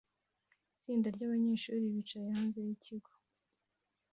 [0.75, 3.11] Itsinda ryabanyeshuri bicaye hanze yikigo